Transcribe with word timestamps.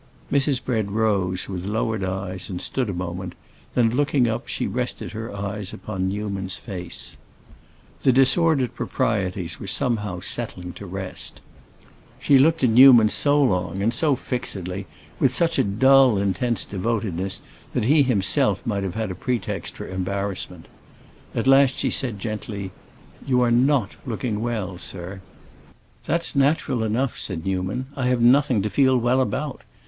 Mrs. 0.31 0.65
Bread 0.65 0.89
rose, 0.93 1.47
with 1.47 1.67
lowered 1.67 2.03
eyes, 2.03 2.49
and 2.49 2.59
stood 2.59 2.89
a 2.89 2.91
moment; 2.91 3.33
then, 3.75 3.91
looking 3.91 4.27
up, 4.27 4.47
she 4.47 4.65
rested 4.65 5.11
her 5.11 5.31
eyes 5.31 5.73
upon 5.75 6.09
Newman's 6.09 6.57
face. 6.57 7.17
The 8.01 8.11
disordered 8.11 8.73
proprieties 8.73 9.59
were 9.59 9.67
somehow 9.67 10.19
settling 10.21 10.73
to 10.73 10.87
rest. 10.87 11.39
She 12.17 12.39
looked 12.39 12.63
at 12.63 12.71
Newman 12.71 13.09
so 13.09 13.39
long 13.43 13.79
and 13.83 13.93
so 13.93 14.15
fixedly, 14.15 14.87
with 15.19 15.35
such 15.35 15.59
a 15.59 15.63
dull, 15.63 16.17
intense 16.17 16.65
devotedness, 16.65 17.43
that 17.75 17.85
he 17.85 18.01
himself 18.01 18.65
might 18.65 18.81
have 18.81 18.95
had 18.95 19.11
a 19.11 19.13
pretext 19.13 19.75
for 19.75 19.87
embarrassment. 19.87 20.67
At 21.35 21.45
last 21.45 21.75
she 21.75 21.91
said 21.91 22.17
gently, 22.17 22.71
"You 23.27 23.41
are 23.43 23.51
not 23.51 23.95
looking 24.07 24.41
well, 24.41 24.79
sir." 24.79 25.21
"That's 26.05 26.35
natural 26.35 26.81
enough," 26.83 27.19
said 27.19 27.45
Newman. 27.45 27.85
"I 27.95 28.07
have 28.07 28.19
nothing 28.19 28.63
to 28.63 28.69
feel 28.71 28.97
well 28.97 29.21
about. 29.21 29.61